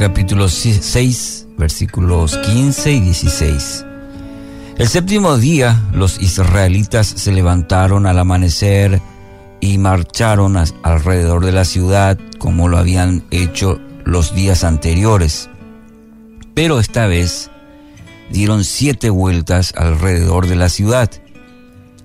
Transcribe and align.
capítulo 0.00 0.48
6, 0.48 1.48
versículos 1.58 2.38
15 2.38 2.90
y 2.90 3.00
16. 3.00 3.84
El 4.78 4.88
séptimo 4.88 5.36
día 5.36 5.90
los 5.92 6.22
israelitas 6.22 7.06
se 7.06 7.30
levantaron 7.32 8.06
al 8.06 8.18
amanecer 8.18 9.02
y 9.60 9.76
marcharon 9.76 10.56
alrededor 10.56 11.44
de 11.44 11.52
la 11.52 11.66
ciudad 11.66 12.18
como 12.38 12.68
lo 12.68 12.78
habían 12.78 13.24
hecho 13.30 13.78
los 14.06 14.34
días 14.34 14.64
anteriores. 14.64 15.50
Pero 16.54 16.80
esta 16.80 17.06
vez 17.06 17.50
dieron 18.30 18.64
siete 18.64 19.10
vueltas 19.10 19.74
alrededor 19.76 20.46
de 20.46 20.56
la 20.56 20.70
ciudad. 20.70 21.10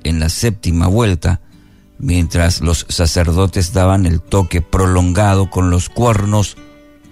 En 0.03 0.19
la 0.19 0.27
séptima 0.27 0.87
vuelta, 0.87 1.39
mientras 1.97 2.59
los 2.59 2.85
sacerdotes 2.89 3.71
daban 3.71 4.05
el 4.05 4.19
toque 4.19 4.61
prolongado 4.61 5.49
con 5.49 5.69
los 5.69 5.87
cuernos, 5.87 6.57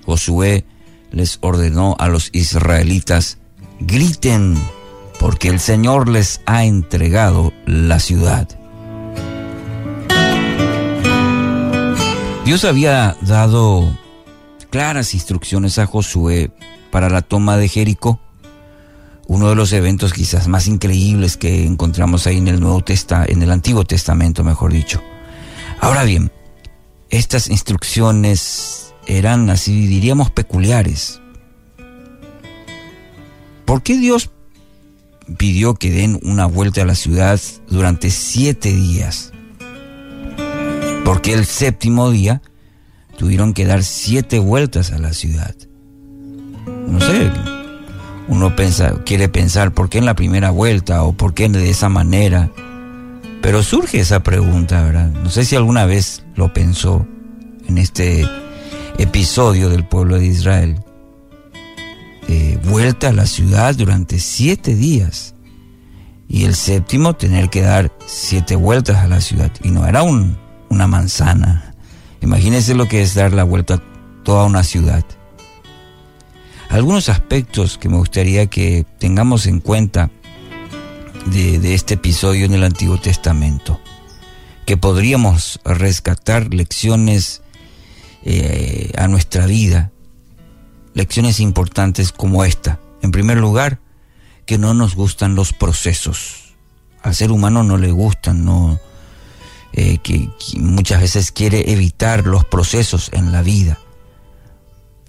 Josué 0.05 0.65
les 1.13 1.37
ordenó 1.41 1.95
a 1.99 2.09
los 2.09 2.29
israelitas, 2.33 3.37
griten, 3.79 4.57
porque 5.19 5.47
el 5.47 5.59
Señor 5.59 6.09
les 6.09 6.41
ha 6.45 6.65
entregado 6.65 7.53
la 7.65 7.99
ciudad. 7.99 8.49
Dios 12.43 12.65
había 12.65 13.15
dado 13.21 13.97
claras 14.69 15.13
instrucciones 15.13 15.79
a 15.79 15.85
Josué 15.85 16.51
para 16.91 17.09
la 17.09 17.21
toma 17.21 17.55
de 17.57 17.69
Jericó, 17.69 18.19
uno 19.27 19.47
de 19.49 19.55
los 19.55 19.71
eventos 19.71 20.11
quizás 20.11 20.47
más 20.47 20.67
increíbles 20.67 21.37
que 21.37 21.65
encontramos 21.65 22.27
ahí 22.27 22.37
en 22.37 22.49
el 22.49 22.59
Nuevo 22.59 22.81
Testamento, 22.81 23.31
en 23.31 23.41
el 23.43 23.51
Antiguo 23.51 23.85
Testamento, 23.85 24.43
mejor 24.43 24.73
dicho. 24.73 25.01
Ahora 25.79 26.03
bien, 26.03 26.31
estas 27.09 27.49
instrucciones 27.49 28.82
eran 29.07 29.49
así, 29.49 29.87
diríamos, 29.87 30.31
peculiares. 30.31 31.21
¿Por 33.65 33.81
qué 33.81 33.97
Dios 33.97 34.31
pidió 35.37 35.75
que 35.75 35.89
den 35.89 36.19
una 36.23 36.45
vuelta 36.45 36.81
a 36.81 36.85
la 36.85 36.95
ciudad 36.95 37.39
durante 37.69 38.09
siete 38.09 38.73
días? 38.73 39.31
Porque 41.05 41.33
el 41.33 41.45
séptimo 41.45 42.11
día 42.11 42.41
tuvieron 43.17 43.53
que 43.53 43.65
dar 43.65 43.83
siete 43.83 44.39
vueltas 44.39 44.91
a 44.91 44.99
la 44.99 45.13
ciudad. 45.13 45.55
No 46.87 46.99
sé, 46.99 47.31
uno 48.27 48.53
quiere 49.05 49.29
pensar 49.29 49.73
por 49.73 49.89
qué 49.89 49.97
en 49.97 50.05
la 50.05 50.15
primera 50.15 50.51
vuelta 50.51 51.03
o 51.03 51.13
por 51.13 51.33
qué 51.33 51.49
de 51.49 51.69
esa 51.69 51.89
manera. 51.89 52.51
Pero 53.41 53.61
surge 53.63 53.99
esa 53.99 54.23
pregunta, 54.23 54.83
¿verdad? 54.83 55.09
No 55.09 55.29
sé 55.29 55.43
si 55.43 55.55
alguna 55.55 55.85
vez 55.85 56.23
lo 56.35 56.53
pensó 56.53 57.05
en 57.67 57.77
este 57.77 58.25
episodio 58.97 59.69
del 59.69 59.85
pueblo 59.85 60.19
de 60.19 60.27
Israel. 60.27 60.83
vuelta 62.63 63.09
a 63.09 63.13
la 63.13 63.25
ciudad 63.25 63.75
durante 63.75 64.19
siete 64.19 64.75
días. 64.75 65.35
Y 66.27 66.45
el 66.45 66.55
séptimo 66.55 67.13
tener 67.13 67.49
que 67.49 67.61
dar 67.61 67.91
siete 68.05 68.55
vueltas 68.55 68.97
a 68.97 69.07
la 69.07 69.21
ciudad. 69.21 69.51
Y 69.61 69.69
no 69.69 69.85
era 69.85 70.01
un, 70.01 70.37
una 70.69 70.87
manzana. 70.87 71.75
Imagínense 72.21 72.73
lo 72.73 72.87
que 72.87 73.01
es 73.01 73.13
dar 73.13 73.33
la 73.33 73.43
vuelta 73.43 73.75
a 73.75 73.83
toda 74.23 74.45
una 74.45 74.63
ciudad. 74.63 75.03
Algunos 76.69 77.09
aspectos 77.09 77.77
que 77.77 77.89
me 77.89 77.97
gustaría 77.97 78.47
que 78.47 78.85
tengamos 78.97 79.45
en 79.45 79.59
cuenta 79.59 80.09
de, 81.27 81.59
de 81.59 81.75
este 81.75 81.95
episodio 81.95 82.45
en 82.45 82.53
el 82.55 82.63
Antiguo 82.63 82.97
Testamento, 82.97 83.79
que 84.65 84.75
podríamos 84.77 85.59
rescatar 85.63 86.51
lecciones 86.51 87.42
eh, 88.23 88.91
a 88.97 89.07
nuestra 89.07 89.45
vida 89.45 89.91
lecciones 90.93 91.39
importantes 91.39 92.11
como 92.11 92.45
esta. 92.45 92.79
En 93.01 93.11
primer 93.11 93.37
lugar, 93.37 93.79
que 94.45 94.57
no 94.57 94.73
nos 94.73 94.95
gustan 94.95 95.35
los 95.35 95.53
procesos. 95.53 96.55
Al 97.01 97.15
ser 97.15 97.31
humano 97.31 97.63
no 97.63 97.77
le 97.77 97.91
gustan, 97.91 98.45
no, 98.45 98.79
eh, 99.73 99.97
que, 99.97 100.29
muchas 100.57 101.01
veces 101.01 101.31
quiere 101.31 101.71
evitar 101.71 102.25
los 102.25 102.45
procesos 102.45 103.09
en 103.13 103.31
la 103.31 103.41
vida. 103.41 103.79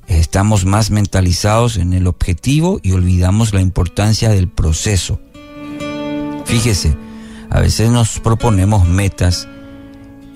Estamos 0.06 0.64
más 0.64 0.90
mentalizados 0.90 1.76
en 1.76 1.92
el 1.92 2.06
objetivo 2.06 2.80
y 2.82 2.92
olvidamos 2.92 3.54
la 3.54 3.60
importancia 3.60 4.30
del 4.30 4.48
proceso. 4.48 5.20
Fíjese, 6.44 6.96
a 7.50 7.60
veces 7.60 7.90
nos 7.90 8.20
proponemos 8.20 8.86
metas 8.86 9.48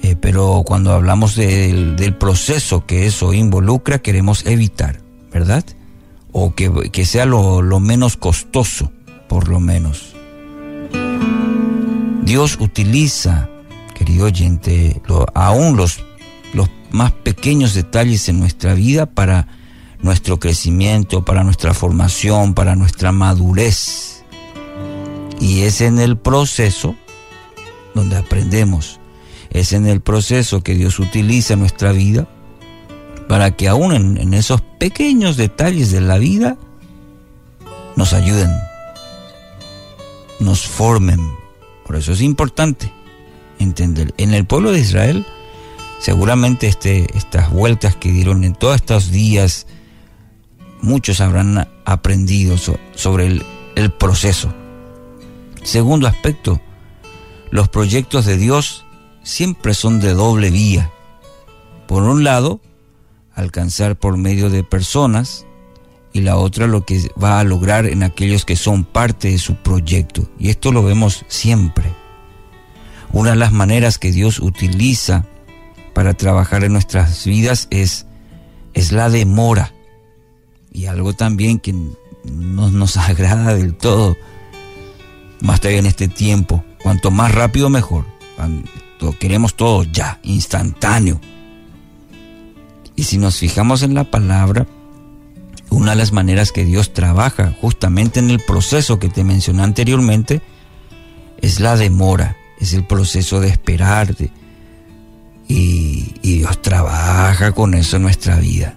eh, 0.09 0.17
pero 0.19 0.63
cuando 0.65 0.93
hablamos 0.93 1.37
del, 1.37 2.17
proceso 2.19 2.87
que 2.87 3.07
eso 3.07 3.35
involucra, 3.35 3.99
queremos 3.99 4.47
evitar, 4.47 5.03
¿verdad? 5.31 5.65
O 6.33 6.55
que, 6.55 7.05
sea 7.05 7.27
lo, 7.27 7.63
menos 7.81 8.17
costoso, 8.17 8.91
por 9.29 9.49
lo 9.49 9.61
menos. 9.61 10.15
Dios 12.23 12.57
utiliza, 12.59 13.51
querido 13.95 14.27
oyente, 14.27 15.03
aún 15.35 15.77
los, 15.77 16.01
los 16.55 16.71
más 16.91 17.13
pequeños 17.13 17.75
detalles 17.75 18.31
en 18.31 18.41
nuestra 18.41 18.73
vida 18.73 19.05
para 19.05 19.47
nuestro 20.01 20.39
crecimiento, 20.39 21.23
para 21.25 21.45
nuestra 21.45 21.75
formación, 21.75 22.55
para 22.55 22.77
nuestra 22.77 23.13
madurez. 23.13 24.25
Y 25.39 25.61
es 25.61 25.83
en 25.83 25.99
el 25.99 26.17
proceso 26.17 26.97
donde 27.95 28.17
aprendemos 28.17 28.99
es 29.51 29.73
en 29.73 29.87
el 29.87 30.01
proceso 30.01 30.63
que 30.63 30.75
Dios 30.75 30.99
utiliza 30.99 31.57
nuestra 31.57 31.93
vida 31.93 32.29
para 33.29 33.51
que 33.51 33.69
aún 33.69 33.93
en, 33.93 34.35
esos 34.35 34.63
pequeños 34.79 35.37
detalles 35.37 35.91
de 35.91 36.01
la 36.01 36.19
vida 36.19 36.57
nos 37.97 38.13
ayuden, 38.13 38.51
nos 40.41 40.67
formen. 40.67 41.21
Por 41.85 41.97
eso 41.97 42.13
es 42.13 42.23
importante 42.23 42.93
entender. 43.59 44.15
En 44.17 44.33
el 44.33 44.47
pueblo 44.47 44.73
de 44.73 44.81
Israel, 44.81 45.27
seguramente 46.01 46.69
este, 46.69 47.07
estas 47.17 47.51
vueltas 47.51 47.97
que 47.97 48.11
dieron 48.11 48.45
en 48.45 48.55
todos 48.55 48.77
estos 48.77 49.11
días, 49.11 49.67
muchos 50.81 51.21
habrán 51.21 51.69
aprendido 51.85 52.57
sobre 52.95 53.43
el 53.75 53.91
proceso. 53.91 54.55
Segundo 55.63 56.07
aspecto, 56.07 56.61
los 57.51 57.69
proyectos 57.69 58.25
de 58.25 58.39
Dios 58.39 58.87
siempre 59.29 59.75
son 59.75 60.01
de 60.01 60.15
doble 60.15 60.51
vía. 60.51 60.91
Por 61.87 62.03
un 62.05 62.25
lado, 62.25 62.61
alcanzar 63.35 63.97
por 63.97 64.17
medio 64.17 64.49
de 64.49 64.65
personas 64.65 65.45
y 66.15 66.23
la 66.23 66.39
otra 66.39 66.67
lo 66.67 66.87
que 66.87 67.11
va 67.23 67.39
a 67.39 67.45
lograr 67.45 67.87
en 67.87 68.03
aquellos 68.03 68.47
que 68.47 68.57
son 68.57 68.85
parte 68.85 69.29
de 69.29 69.39
su 69.39 69.57
proyecto. 69.57 70.29
Y 70.39 70.49
esto 70.49 70.73
lo 70.73 70.83
vemos 70.83 71.27
siempre. 71.29 71.93
Una 73.13 73.31
de 73.31 73.37
las 73.37 73.53
maneras 73.53 73.99
que 73.99 74.13
Dios 74.13 74.41
utiliza 74.41 75.27
para 75.93 76.15
trabajar 76.15 76.65
en 76.65 76.73
nuestras 76.73 77.27
vidas 77.27 77.69
es, 77.71 78.07
es 78.73 78.93
la 78.93 79.11
demora. 79.11 79.75
Y 80.73 80.87
algo 80.87 81.13
también 81.13 81.59
que 81.59 81.75
no 82.25 82.71
nos 82.71 82.97
agrada 82.97 83.55
del 83.55 83.75
todo, 83.75 84.17
más 85.43 85.61
todavía 85.61 85.81
en 85.81 85.87
este 85.87 86.09
tiempo. 86.09 86.65
Cuanto 86.83 87.11
más 87.11 87.35
rápido 87.35 87.69
mejor 87.69 88.07
queremos 89.19 89.55
todo 89.55 89.85
ya, 89.85 90.21
instantáneo. 90.23 91.21
Y 92.97 93.05
si 93.05 93.19
nos 93.19 93.39
fijamos 93.39 93.83
en 93.83 93.95
la 93.95 94.05
palabra, 94.05 94.67
una 95.71 95.93
de 95.93 95.97
las 95.97 96.13
maneras 96.13 96.53
que 96.53 96.65
Dios 96.65 96.93
trabaja 96.93 97.55
justamente 97.61 98.21
en 98.21 98.31
el 98.31 98.41
proceso 98.41 98.99
que 98.99 99.09
te 99.09 99.25
mencioné 99.25 99.63
anteriormente 99.63 100.43
es 101.41 101.61
la 101.61 101.77
demora, 101.77 102.37
es 102.59 102.73
el 102.73 102.85
proceso 102.85 103.41
de 103.41 103.49
esperar. 103.49 104.15
y, 105.47 106.15
y 106.23 106.39
Dios 106.39 106.61
trabaja 106.61 107.53
con 107.53 107.75
eso 107.75 107.97
en 107.97 108.03
nuestra 108.03 108.39
vida. 108.39 108.75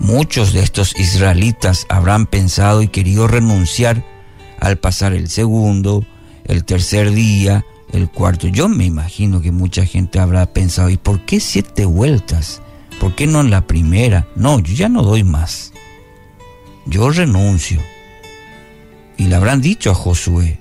Muchos 0.00 0.52
de 0.52 0.60
estos 0.60 0.98
israelitas 0.98 1.86
habrán 1.88 2.26
pensado 2.26 2.82
y 2.82 2.88
querido 2.88 3.28
renunciar 3.28 4.02
al 4.58 4.78
pasar 4.78 5.12
el 5.12 5.28
segundo, 5.28 6.04
el 6.44 6.64
tercer 6.64 7.12
día, 7.12 7.64
el 7.92 8.08
cuarto. 8.08 8.48
Yo 8.48 8.68
me 8.68 8.84
imagino 8.84 9.40
que 9.40 9.52
mucha 9.52 9.84
gente 9.84 10.18
habrá 10.18 10.46
pensado, 10.46 10.90
¿y 10.90 10.96
por 10.96 11.20
qué 11.24 11.40
siete 11.40 11.84
vueltas? 11.84 12.62
¿Por 12.98 13.14
qué 13.14 13.26
no 13.26 13.40
en 13.40 13.50
la 13.50 13.66
primera? 13.66 14.26
No, 14.36 14.58
yo 14.60 14.74
ya 14.74 14.88
no 14.88 15.02
doy 15.02 15.24
más. 15.24 15.72
Yo 16.86 17.10
renuncio. 17.10 17.80
Y 19.16 19.24
le 19.24 19.34
habrán 19.34 19.60
dicho 19.60 19.90
a 19.90 19.94
Josué, 19.94 20.58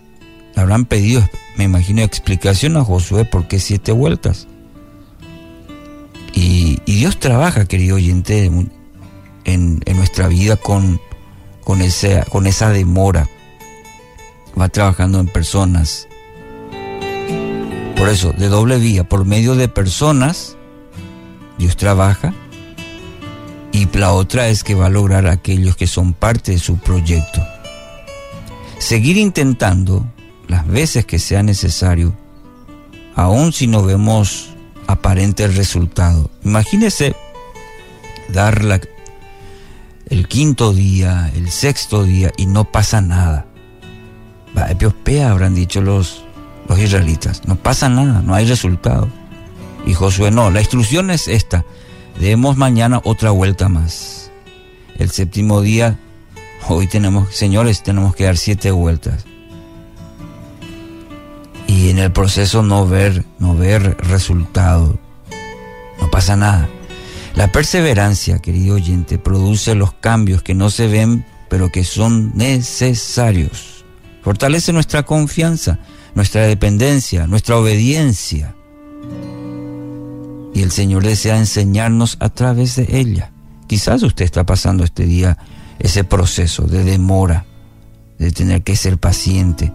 le 0.56 0.62
habrán 0.62 0.86
pedido, 0.86 1.28
me 1.56 1.64
imagino, 1.64 2.02
explicación 2.02 2.76
a 2.78 2.84
Josué 2.84 3.26
por 3.26 3.48
qué 3.48 3.60
siete 3.60 3.92
vueltas. 3.92 4.48
Y, 6.34 6.80
Dios 6.86 7.20
trabaja, 7.20 7.66
querido 7.66 7.96
oyente, 7.96 8.52
en, 9.46 9.81
nuestra 9.96 10.28
vida 10.28 10.58
con 10.58 11.00
esa 11.81 12.70
demora. 12.72 13.30
Va 14.60 14.68
trabajando 14.68 15.22
en 15.22 15.28
personas 15.28 16.09
por 18.00 18.07
eso, 18.07 18.31
de 18.31 18.48
doble 18.48 18.78
vía, 18.78 19.04
por 19.04 19.25
medio 19.25 19.56
de 19.56 19.68
personas, 19.68 20.56
Dios 21.57 21.75
trabaja 21.75 22.34
Y 23.74 23.88
la 23.98 24.13
otra 24.13 24.48
es 24.48 24.63
que 24.63 24.74
va 24.74 24.86
a 24.86 24.90
lograr 24.90 25.28
aquellos 25.28 25.75
que 25.75 25.86
son 25.86 26.13
parte 26.13 26.54
de 26.54 26.60
su 26.60 26.78
proyecto. 26.78 27.46
Seguir 28.78 29.18
intentando 29.18 30.06
las 30.48 30.66
veces 30.66 31.06
que 31.06 31.19
sea 31.19 31.44
necesario, 31.44 32.16
aun 33.16 33.51
si 33.51 33.68
no 33.68 33.84
vemos 33.84 34.52
aparente 34.88 35.45
resultado. 35.50 36.31
Imagínese 36.45 37.18
dar 38.30 38.81
el 40.06 40.28
quinto 40.30 40.72
día, 40.72 41.30
el 41.36 41.52
sexto 41.52 42.06
día 42.06 42.31
y 42.38 42.45
no 42.45 42.63
pasa 42.63 43.02
nada. 43.02 43.45
Pea 45.04 45.31
habrán 45.31 45.54
dicho 45.54 45.81
los, 45.81 46.24
los 46.69 46.80
israelitas. 46.80 47.42
No 47.48 47.56
pasa 47.56 47.89
nada, 47.89 48.21
no 48.21 48.36
hay 48.36 48.45
resultado. 48.45 49.10
Y 49.86 49.94
Josué, 49.94 50.31
no, 50.31 50.51
la 50.51 50.62
instrucción 50.62 51.10
es 51.10 51.27
esta. 51.27 51.66
Demos 52.19 52.57
mañana 52.57 53.01
otra 53.04 53.31
vuelta 53.31 53.68
más. 53.68 54.31
El 54.98 55.10
séptimo 55.10 55.62
día, 55.62 55.98
hoy 56.68 56.88
tenemos, 56.88 57.33
señores, 57.33 57.81
tenemos 57.81 58.16
que 58.16 58.25
dar 58.25 58.38
siete 58.38 58.71
vueltas. 58.71 59.25
Y 61.68 61.89
en 61.89 62.00
el 62.00 62.12
proceso 62.12 62.62
no 62.62 62.88
ver, 62.88 63.25
no 63.39 63.56
ver 63.56 63.98
resultado. 63.98 65.00
No 66.00 66.10
pasa 66.12 66.36
nada. 66.36 66.69
La 67.36 67.51
perseverancia, 67.51 68.39
querido 68.39 68.75
oyente, 68.75 69.18
produce 69.18 69.75
los 69.75 69.94
cambios 69.94 70.44
que 70.44 70.54
no 70.54 70.69
se 70.69 70.88
ven, 70.88 71.25
pero 71.50 71.71
que 71.71 71.83
son 71.83 72.31
necesarios. 72.36 73.86
Fortalece 74.24 74.74
nuestra 74.74 75.04
confianza, 75.04 75.80
nuestra 76.16 76.42
dependencia, 76.48 77.28
nuestra 77.28 77.58
obediencia. 77.58 78.56
Y 80.54 80.62
el 80.62 80.72
Señor 80.72 81.04
desea 81.04 81.38
enseñarnos 81.38 82.18
a 82.20 82.30
través 82.30 82.76
de 82.76 83.00
ella. 83.00 83.32
Quizás 83.68 84.04
usted 84.04 84.26
está 84.26 84.46
pasando 84.46 84.84
este 84.84 85.06
día 85.06 85.38
ese 85.78 86.04
proceso 86.04 86.64
de 86.64 86.84
demora, 86.84 87.46
de 88.18 88.32
tener 88.32 88.64
que 88.64 88.76
ser 88.76 88.98
paciente. 88.98 89.72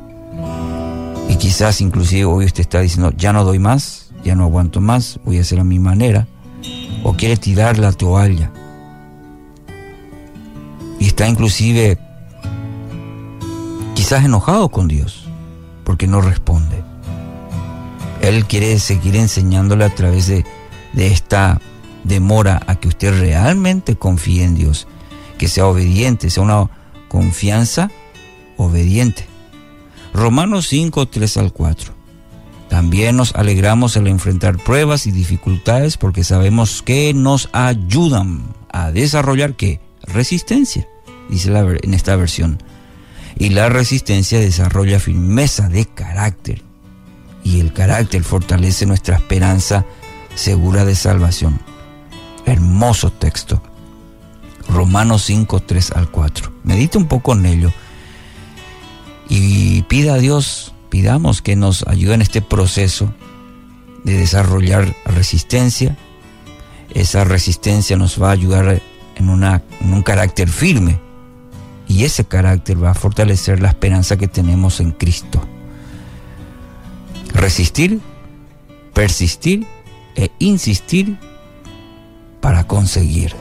Y 1.29 1.37
quizás 1.37 1.81
inclusive 1.81 2.25
hoy 2.25 2.45
usted 2.45 2.61
está 2.61 2.81
diciendo, 2.81 3.13
ya 3.17 3.33
no 3.33 3.45
doy 3.45 3.59
más, 3.59 4.11
ya 4.25 4.35
no 4.35 4.45
aguanto 4.45 4.81
más, 4.81 5.19
voy 5.25 5.39
a 5.39 5.43
hacer 5.43 5.61
a 5.61 5.65
mi 5.65 5.79
manera. 5.79 6.27
O 7.03 7.15
quiere 7.15 7.37
tirar 7.37 7.79
la 7.79 7.93
toalla. 7.93 8.51
Y 10.99 11.07
está 11.07 11.29
inclusive 11.29 11.99
quizás 13.95 14.25
enojado 14.25 14.69
con 14.71 14.89
Dios 14.89 15.24
porque 15.85 16.07
no 16.07 16.21
responde. 16.21 16.83
Él 18.23 18.47
quiere 18.47 18.79
seguir 18.79 19.17
enseñándole 19.17 19.85
a 19.85 19.95
través 19.95 20.27
de, 20.27 20.45
esta 20.97 21.61
demora 22.05 22.63
a 22.67 22.77
que 22.77 22.89
usted 22.89 23.19
realmente 23.19 23.97
confíe 23.97 24.45
en 24.45 24.55
Dios, 24.55 24.87
que 25.39 25.49
sea 25.49 25.67
obediente, 25.67 26.31
sea 26.31 26.43
una 26.43 26.71
confianza 27.09 27.91
obediente. 28.57 29.27
Romanos 30.15 30.69
5, 30.69 31.07
3 31.07 31.37
al 31.37 31.53
4. 31.53 31.93
También 32.69 33.17
nos 33.17 33.35
alegramos 33.35 33.97
al 33.97 34.07
enfrentar 34.07 34.57
pruebas 34.57 35.07
y 35.07 35.11
dificultades 35.11 35.97
porque 35.97 36.25
sabemos 36.25 36.83
que 36.83 37.13
nos 37.15 37.49
ayudan 37.53 38.43
a 38.73 38.91
desarrollar 38.91 39.55
qué? 39.55 39.81
Resistencia, 40.03 40.89
dice 41.29 41.51
la, 41.51 41.61
en 41.61 41.95
esta 41.95 42.17
versión 42.17 42.59
y 43.37 43.51
la 43.51 43.69
resistencia 43.69 44.39
desarrolla 44.39 45.01
firmeza 45.01 45.69
de 45.69 45.87
carácter. 45.87 46.63
Y 47.43 47.61
el 47.61 47.73
carácter 47.73 48.23
fortalece 48.23 48.87
nuestra 48.87 49.17
esperanza 49.17 49.85
segura 50.35 50.85
de 50.85 50.95
salvación. 50.95 51.61
Hermoso 52.47 53.11
texto. 53.13 53.63
Romanos 54.69 55.23
5, 55.25 55.61
3 55.61 55.93
al 55.93 56.11
4. 56.11 56.53
Medite 56.63 56.97
un 56.97 57.07
poco 57.07 57.35
en 57.35 57.47
ello 57.47 57.73
y 59.29 59.83
pida 59.83 60.15
a 60.15 60.19
Dios, 60.19 60.75
pidamos 60.89 61.43
que 61.43 61.57
nos 61.57 61.87
ayude 61.87 62.15
en 62.15 62.23
este 62.23 62.41
proceso 62.41 63.13
de 64.05 64.17
desarrollar 64.17 64.95
resistencia. 65.05 65.97
Esa 66.95 67.25
resistencia 67.25 67.97
nos 67.97 68.23
va 68.23 68.29
a 68.29 68.33
ayudar 68.33 68.83
en, 69.17 69.29
en 69.29 69.93
un 69.93 70.03
carácter 70.03 70.49
firme 70.49 70.99
y 71.89 72.05
ese 72.05 72.25
carácter 72.25 72.83
va 72.83 72.91
a 72.91 72.95
fortalecer 72.95 73.61
la 73.61 73.69
esperanza 73.69 74.17
que 74.17 74.29
tenemos 74.29 74.81
en 74.81 74.93
Cristo. 74.93 75.41
Resistir, 77.33 78.01
persistir 78.93 79.67
e 80.17 80.31
insistir 80.39 81.17
para 82.41 82.67
conseguir. 82.67 83.35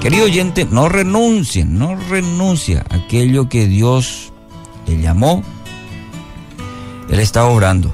Querido 0.00 0.24
oyente, 0.26 0.64
no 0.64 0.88
renuncien, 0.88 1.76
no 1.76 1.96
renuncia 1.96 2.84
a 2.88 2.96
aquello 2.96 3.48
que 3.48 3.66
Dios 3.66 4.32
le 4.86 5.00
llamó. 5.02 5.42
Él 7.10 7.18
está 7.18 7.44
orando, 7.46 7.92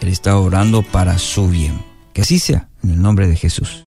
Él 0.00 0.08
está 0.08 0.36
orando 0.38 0.82
para 0.82 1.18
su 1.18 1.48
bien. 1.48 1.82
Que 2.12 2.22
así 2.22 2.38
sea, 2.38 2.68
en 2.82 2.90
el 2.90 3.02
nombre 3.02 3.26
de 3.26 3.36
Jesús. 3.36 3.82